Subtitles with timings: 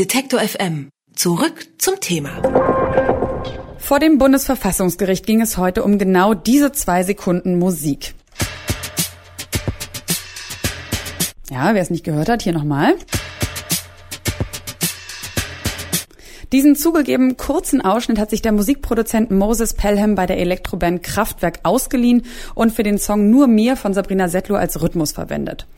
[0.00, 0.88] Detektor FM.
[1.14, 2.40] Zurück zum Thema.
[3.76, 8.14] Vor dem Bundesverfassungsgericht ging es heute um genau diese zwei Sekunden Musik.
[11.50, 12.94] Ja, wer es nicht gehört hat, hier nochmal.
[16.52, 22.24] Diesen zugegeben kurzen Ausschnitt hat sich der Musikproduzent Moses Pelham bei der Elektroband Kraftwerk ausgeliehen
[22.56, 25.68] und für den Song Nur mir von Sabrina Settler als Rhythmus verwendet.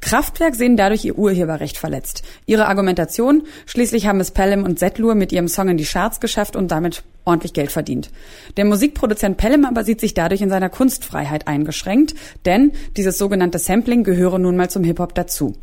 [0.00, 2.22] Kraftwerk sehen dadurch ihr Urheberrecht verletzt.
[2.46, 6.54] Ihre Argumentation, schließlich haben es Pelham und Settler mit ihrem Song in die Charts geschafft
[6.54, 8.10] und damit ordentlich Geld verdient.
[8.56, 14.04] Der Musikproduzent Pelham aber sieht sich dadurch in seiner Kunstfreiheit eingeschränkt, denn dieses sogenannte Sampling
[14.04, 15.56] gehöre nun mal zum Hip-Hop dazu.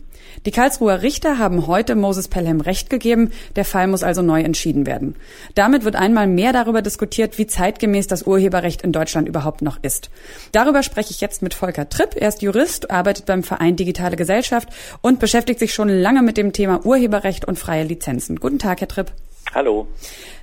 [0.45, 3.31] Die Karlsruher Richter haben heute Moses Pelham Recht gegeben.
[3.55, 5.15] Der Fall muss also neu entschieden werden.
[5.53, 10.09] Damit wird einmal mehr darüber diskutiert, wie zeitgemäß das Urheberrecht in Deutschland überhaupt noch ist.
[10.51, 12.15] Darüber spreche ich jetzt mit Volker Tripp.
[12.15, 14.69] Er ist Jurist, arbeitet beim Verein Digitale Gesellschaft
[15.01, 18.37] und beschäftigt sich schon lange mit dem Thema Urheberrecht und freie Lizenzen.
[18.37, 19.11] Guten Tag, Herr Tripp.
[19.53, 19.87] Hallo.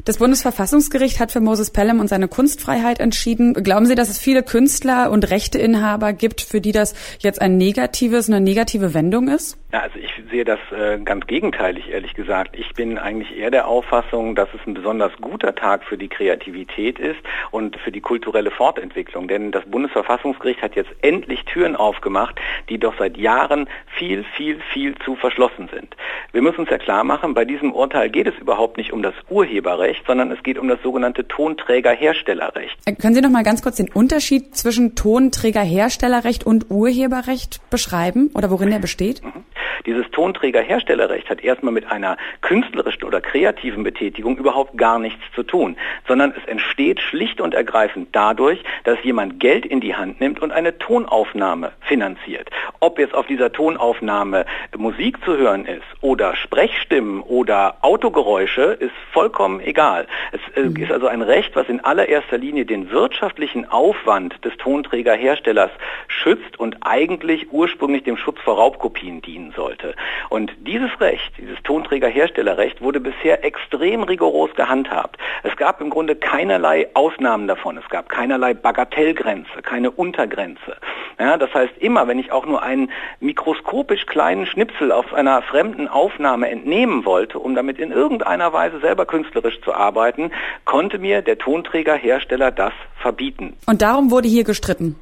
[0.05, 3.55] Das Bundesverfassungsgericht hat für Moses Pelham und seine Kunstfreiheit entschieden.
[3.55, 8.29] Glauben Sie, dass es viele Künstler und Rechteinhaber gibt, für die das jetzt ein negatives,
[8.29, 9.57] eine negative Wendung ist?
[9.73, 12.57] Ja, also ich sehe das äh, ganz gegenteilig, ehrlich gesagt.
[12.57, 16.99] Ich bin eigentlich eher der Auffassung, dass es ein besonders guter Tag für die Kreativität
[16.99, 17.19] ist
[17.51, 19.27] und für die kulturelle Fortentwicklung.
[19.27, 24.95] Denn das Bundesverfassungsgericht hat jetzt endlich Türen aufgemacht, die doch seit Jahren viel, viel, viel
[25.05, 25.97] zu verschlossen sind.
[26.33, 29.15] Wir müssen uns ja klar machen, bei diesem Urteil geht es überhaupt nicht um das
[29.29, 32.77] Urheberrecht, sondern es geht um das sogenannte Tonträgerherstellerrecht.
[32.87, 38.51] Äh, können Sie noch mal ganz kurz den Unterschied zwischen Tonträgerherstellerrecht und Urheberrecht beschreiben oder
[38.51, 39.23] worin er besteht?
[39.23, 39.45] Mhm.
[39.87, 45.77] Dieses Tonträgerherstellerrecht hat erstmal mit einer künstlerischen oder kreativen Betätigung überhaupt gar nichts zu tun,
[46.09, 50.53] sondern es entsteht schlicht und ergreifend dadurch, dass jemand Geld in die Hand nimmt und
[50.53, 52.49] eine Tonaufnahme finanziert.
[52.81, 59.61] Ob jetzt auf dieser Tonaufnahme Musik zu hören ist oder Sprechstimmen oder Autogeräusche, ist vollkommen
[59.61, 60.07] egal.
[60.33, 60.77] Es äh, mhm.
[60.77, 65.71] ist also ein Recht, was in allererster Linie den wirtschaftlichen Aufwand des Tonträgerherstellers
[66.09, 69.95] schützt und eigentlich ursprünglich dem Schutz vor Raubkopien dienen soll sollte.
[70.31, 75.19] Und dieses Recht, dieses Tonträgerherstellerrecht, wurde bisher extrem rigoros gehandhabt.
[75.43, 77.77] Es gab im Grunde keinerlei Ausnahmen davon.
[77.77, 80.77] Es gab keinerlei Bagatellgrenze, keine Untergrenze.
[81.19, 82.91] Ja, das heißt, immer wenn ich auch nur einen
[83.21, 89.07] mikroskopisch kleinen Schnipsel auf einer fremden Aufnahme entnehmen wollte, um damit in irgendeiner Weise selber
[89.07, 90.33] künstlerisch zu arbeiten,
[90.65, 93.55] konnte mir der Tonträgerhersteller das verbieten.
[93.67, 94.97] Und darum wurde hier gestritten.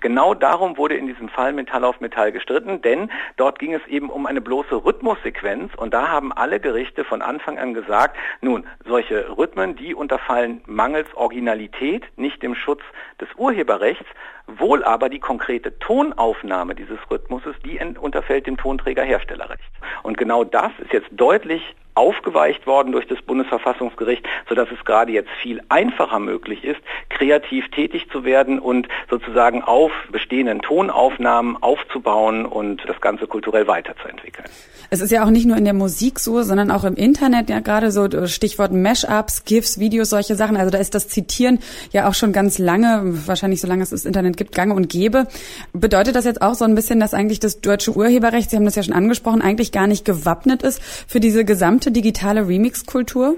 [0.00, 4.10] Genau darum wurde in diesem Fall Metall auf Metall gestritten, denn dort ging es eben
[4.10, 9.36] um eine bloße Rhythmussequenz und da haben alle Gerichte von Anfang an gesagt, nun, solche
[9.36, 12.82] Rhythmen, die unterfallen mangels Originalität, nicht dem Schutz
[13.20, 14.06] des Urheberrechts,
[14.46, 19.62] wohl aber die konkrete Tonaufnahme dieses Rhythmuses, die unterfällt dem Tonträgerherstellerrecht.
[20.02, 25.30] Und genau das ist jetzt deutlich aufgeweicht worden durch das Bundesverfassungsgericht, sodass es gerade jetzt
[25.42, 32.82] viel einfacher möglich ist, kreativ tätig zu werden und sozusagen auf bestehenden Tonaufnahmen aufzubauen und
[32.86, 34.46] das Ganze kulturell weiterzuentwickeln.
[34.90, 37.60] Es ist ja auch nicht nur in der Musik so, sondern auch im Internet, ja
[37.60, 40.56] gerade so äh, Stichwort Mashups, GIFs, Videos, solche Sachen.
[40.56, 41.58] Also da ist das Zitieren
[41.92, 45.26] ja auch schon ganz lange, wahrscheinlich so lange es das Internet gibt, gange und gäbe.
[45.72, 48.76] Bedeutet das jetzt auch so ein bisschen, dass eigentlich das deutsche Urheberrecht, Sie haben das
[48.76, 53.36] ja schon angesprochen, eigentlich gar nicht gewappnet ist für diese gesamte gesamte digitale Remix-Kultur?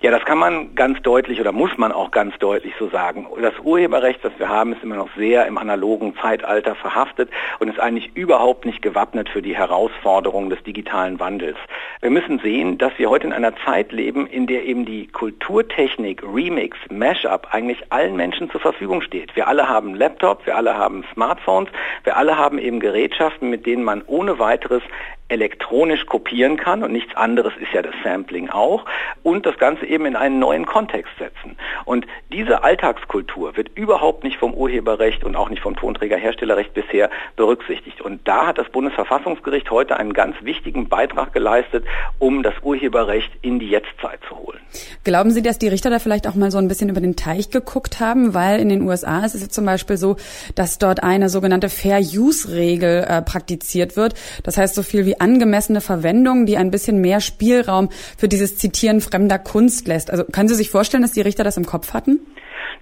[0.00, 3.26] Ja, das kann man ganz deutlich oder muss man auch ganz deutlich so sagen.
[3.42, 7.80] Das Urheberrecht, das wir haben, ist immer noch sehr im analogen Zeitalter verhaftet und ist
[7.80, 11.56] eigentlich überhaupt nicht gewappnet für die Herausforderungen des digitalen Wandels.
[12.00, 16.22] Wir müssen sehen, dass wir heute in einer Zeit leben, in der eben die Kulturtechnik,
[16.22, 19.34] Remix, Mashup eigentlich allen Menschen zur Verfügung steht.
[19.34, 21.70] Wir alle haben Laptops, wir alle haben Smartphones,
[22.04, 24.82] wir alle haben eben Gerätschaften, mit denen man ohne weiteres
[25.28, 28.84] elektronisch kopieren kann und nichts anderes ist ja das Sampling auch
[29.22, 31.56] und das Ganze eben in einen neuen Kontext setzen.
[31.84, 38.00] Und diese Alltagskultur wird überhaupt nicht vom Urheberrecht und auch nicht vom Tonträgerherstellerrecht bisher berücksichtigt.
[38.00, 41.84] Und da hat das Bundesverfassungsgericht heute einen ganz wichtigen Beitrag geleistet,
[42.18, 44.58] um das Urheberrecht in die Jetztzeit zu holen.
[45.04, 47.50] Glauben Sie, dass die Richter da vielleicht auch mal so ein bisschen über den Teich
[47.50, 48.34] geguckt haben?
[48.34, 50.16] Weil in den USA ist es jetzt zum Beispiel so,
[50.54, 54.14] dass dort eine sogenannte Fair-Use-Regel äh, praktiziert wird.
[54.42, 59.00] Das heißt so viel wie angemessene Verwendung, die ein bisschen mehr Spielraum für dieses Zitieren
[59.00, 60.10] fremder Kunst lässt.
[60.10, 62.20] Also können Sie sich vorstellen, dass die Richter das im Kopf hatten?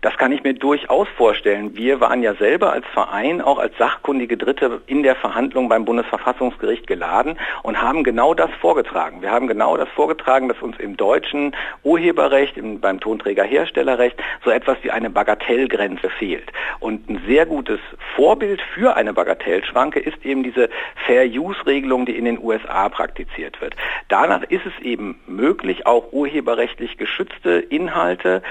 [0.03, 1.77] Das kann ich mir durchaus vorstellen.
[1.77, 6.87] Wir waren ja selber als Verein, auch als sachkundige Dritte in der Verhandlung beim Bundesverfassungsgericht
[6.87, 9.23] geladen und haben genau das vorgetragen.
[9.23, 14.77] Wir haben genau das vorgetragen, dass uns im deutschen Urheberrecht, im, beim Tonträgerherstellerrecht so etwas
[14.83, 16.53] wie eine Bagatellgrenze fehlt.
[16.81, 17.81] Und ein sehr gutes
[18.15, 20.69] Vorbild für eine Bagatellschranke ist eben diese
[21.07, 23.75] Fair-Use-Regelung, die in den USA praktiziert wird.
[24.09, 28.43] Danach ist es eben möglich, auch urheberrechtlich geschützte Inhalte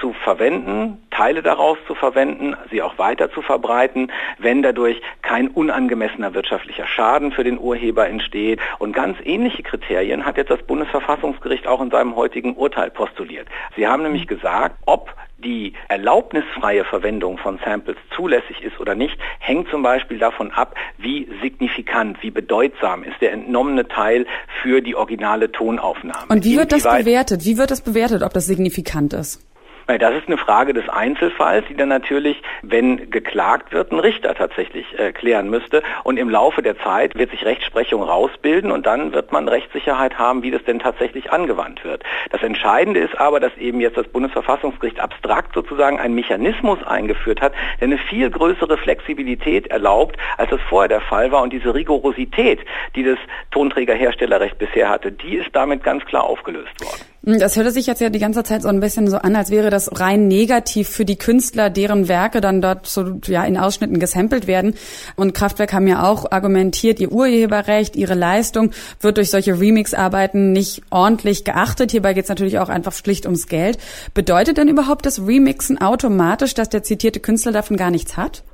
[0.00, 6.34] zu verwenden, Teile daraus zu verwenden, sie auch weiter zu verbreiten, wenn dadurch kein unangemessener
[6.34, 8.60] wirtschaftlicher Schaden für den Urheber entsteht.
[8.78, 13.48] Und ganz ähnliche Kriterien hat jetzt das Bundesverfassungsgericht auch in seinem heutigen Urteil postuliert.
[13.76, 15.14] Sie haben nämlich gesagt, ob
[15.44, 21.28] die erlaubnisfreie Verwendung von Samples zulässig ist oder nicht, hängt zum Beispiel davon ab, wie
[21.42, 24.26] signifikant, wie bedeutsam ist der entnommene Teil
[24.62, 26.26] für die originale Tonaufnahme.
[26.28, 27.44] Und wie wird das bewertet?
[27.44, 29.44] Wie wird das bewertet, ob das signifikant ist?
[29.86, 34.86] Das ist eine Frage des Einzelfalls, die dann natürlich, wenn geklagt wird, ein Richter tatsächlich
[34.98, 35.82] äh, klären müsste.
[36.04, 40.42] Und im Laufe der Zeit wird sich Rechtsprechung rausbilden und dann wird man Rechtssicherheit haben,
[40.42, 42.02] wie das denn tatsächlich angewandt wird.
[42.30, 47.52] Das Entscheidende ist aber, dass eben jetzt das Bundesverfassungsgericht abstrakt sozusagen einen Mechanismus eingeführt hat,
[47.80, 51.42] der eine viel größere Flexibilität erlaubt, als das vorher der Fall war.
[51.42, 52.60] Und diese Rigorosität,
[52.96, 53.18] die das
[53.50, 57.13] Tonträgerherstellerrecht bisher hatte, die ist damit ganz klar aufgelöst worden.
[57.26, 59.70] Das hörte sich jetzt ja die ganze Zeit so ein bisschen so an, als wäre
[59.70, 64.46] das rein negativ für die Künstler, deren Werke dann dort so ja in Ausschnitten gesampelt
[64.46, 64.74] werden.
[65.16, 70.82] Und Kraftwerk haben ja auch argumentiert, ihr Urheberrecht, ihre Leistung wird durch solche Remix-Arbeiten nicht
[70.90, 71.92] ordentlich geachtet.
[71.92, 73.78] Hierbei geht es natürlich auch einfach schlicht ums Geld.
[74.12, 78.44] Bedeutet denn überhaupt das Remixen automatisch, dass der zitierte Künstler davon gar nichts hat?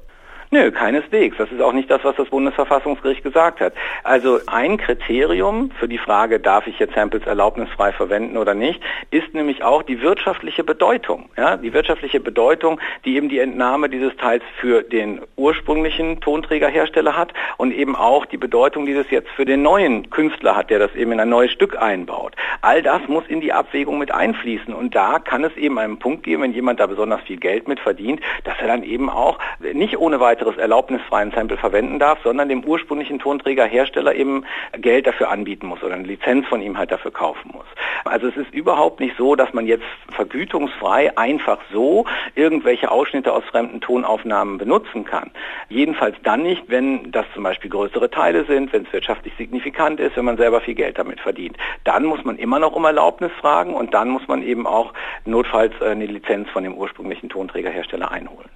[0.52, 1.37] Nö, keineswegs.
[1.38, 3.73] Das ist auch nicht das, was das Bundesverfassungsgericht gesagt hat.
[4.02, 8.82] Also ein Kriterium für die Frage, darf ich jetzt Samples erlaubnisfrei verwenden oder nicht,
[9.12, 11.31] ist nämlich auch die wirtschaftliche Bedeutung.
[11.37, 17.32] Ja, die wirtschaftliche Bedeutung, die eben die Entnahme dieses Teils für den ursprünglichen Tonträgerhersteller hat
[17.56, 20.93] und eben auch die Bedeutung, die das jetzt für den neuen Künstler hat, der das
[20.97, 22.35] eben in ein neues Stück einbaut.
[22.61, 26.25] All das muss in die Abwägung mit einfließen und da kann es eben einen Punkt
[26.25, 29.97] geben, wenn jemand da besonders viel Geld mit verdient, dass er dann eben auch nicht
[29.97, 34.44] ohne weiteres weiteres erlaubnisfreien Sample verwenden darf, sondern dem ursprünglichen Tonträgerhersteller eben
[34.78, 37.66] Geld dafür anbieten muss oder eine Lizenz von ihm halt dafür kaufen muss.
[38.04, 43.44] Also es ist überhaupt nicht so, dass man jetzt vergütungsfrei einfach so irgendwelche Ausschnitte aus
[43.44, 45.31] fremden Tonaufnahmen benutzen kann.
[45.69, 50.16] Jedenfalls dann nicht, wenn das zum Beispiel größere Teile sind, wenn es wirtschaftlich signifikant ist,
[50.16, 51.56] wenn man selber viel Geld damit verdient.
[51.84, 54.94] Dann muss man immer noch um Erlaubnis fragen und dann muss man eben auch
[55.26, 58.48] notfalls äh, eine Lizenz von dem ursprünglichen Tonträgerhersteller einholen.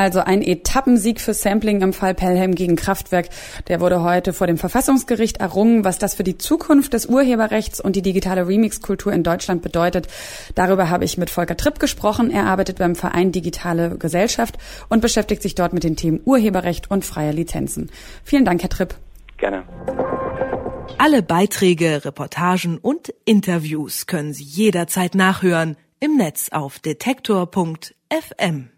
[0.00, 3.28] Also ein Etappensieg für Sampling im Fall Pelham gegen Kraftwerk,
[3.68, 5.84] der wurde heute vor dem Verfassungsgericht errungen.
[5.84, 10.08] Was das für die Zukunft des Urheberrechts und die digitale Remixkultur in Deutschland bedeutet,
[10.54, 12.30] darüber habe ich mit Volker Tripp gesprochen.
[12.30, 14.56] Er arbeitet beim Verein Digitale Gesellschaft
[14.88, 17.90] und beschäftigt sich dort mit den Themen Urheberrecht und freie Lizenzen.
[18.24, 18.94] Vielen Dank, Herr Tripp.
[19.36, 19.64] Gerne.
[20.96, 28.70] Alle Beiträge, Reportagen und Interviews können Sie jederzeit nachhören im Netz auf detektor.fm.